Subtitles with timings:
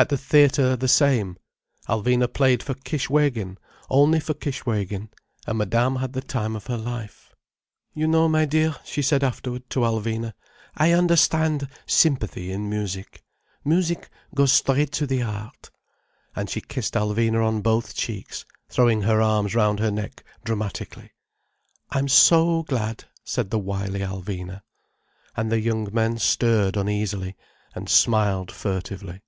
[0.00, 1.38] At the theatre the same:
[1.88, 3.56] Alvina played for Kishwégin,
[3.90, 5.08] only for Kishwégin.
[5.44, 7.34] And Madame had the time of her life.
[7.94, 10.34] "You know, my dear," she said afterward to Alvina,
[10.76, 13.24] "I understand sympathy in music.
[13.64, 15.72] Music goes straight to the heart."
[16.36, 21.10] And she kissed Alvina on both cheeks, throwing her arms round her neck dramatically.
[21.90, 24.62] "I'm so glad," said the wily Alvina.
[25.36, 27.34] And the young men stirred uneasily,
[27.74, 29.22] and smiled furtively.